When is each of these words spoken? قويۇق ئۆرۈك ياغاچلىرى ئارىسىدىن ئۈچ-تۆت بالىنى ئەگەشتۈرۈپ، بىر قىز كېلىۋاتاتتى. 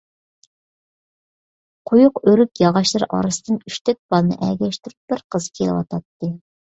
قويۇق 1.91 2.17
ئۆرۈك 2.31 2.61
ياغاچلىرى 2.61 3.07
ئارىسىدىن 3.17 3.59
ئۈچ-تۆت 3.73 3.99
بالىنى 4.15 4.39
ئەگەشتۈرۈپ، 4.47 4.99
بىر 5.13 5.23
قىز 5.37 5.49
كېلىۋاتاتتى. 5.61 6.31